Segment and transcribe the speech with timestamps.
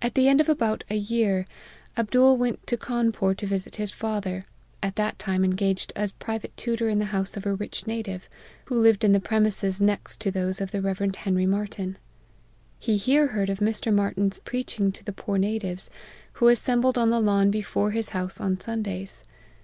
[0.00, 1.46] <l At the end of about a year,
[1.96, 4.44] Abdool went to Cawnpore to visit his father,
[4.80, 8.28] at that time engaged as private tutor in the house of a rich native,
[8.66, 11.12] who lived in the premises next to those of the Rev.
[11.16, 11.98] Henry Martyn.
[12.78, 13.92] He here heard of Mr.
[13.92, 15.90] Martyn's preaching to the poor natives,
[16.34, 19.24] who assembled on the lawn be fore his house on Sundays.